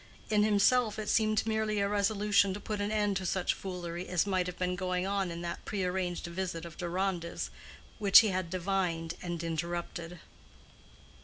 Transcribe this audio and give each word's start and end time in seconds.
In 0.31 0.41
himself 0.41 0.97
it 0.97 1.09
seemed 1.09 1.45
merely 1.45 1.77
a 1.79 1.87
resolution 1.87 2.55
to 2.55 2.59
put 2.59 2.81
an 2.81 2.89
end 2.89 3.17
to 3.17 3.25
such 3.27 3.53
foolery 3.53 4.07
as 4.09 4.25
must 4.25 4.47
have 4.47 4.57
been 4.57 4.75
going 4.75 5.05
on 5.05 5.29
in 5.29 5.41
that 5.41 5.63
prearranged 5.63 6.25
visit 6.25 6.65
of 6.65 6.75
Deronda's 6.75 7.51
which 7.99 8.21
he 8.21 8.29
had 8.29 8.49
divined 8.49 9.13
and 9.21 9.43
interrupted. 9.43 10.19